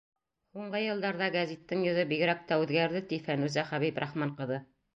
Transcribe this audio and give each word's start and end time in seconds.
Һуңғы 0.59 0.79
йылдарҙа 0.85 1.27
гәзиттең 1.35 1.85
йөҙө 1.89 2.07
бигерәк 2.13 2.43
тә 2.51 2.59
үҙгәрҙе,— 2.65 3.05
ти 3.13 3.23
Фәнүзә 3.29 3.69
Хәбибрахман 3.71 4.37
ҡыҙы. 4.43 4.63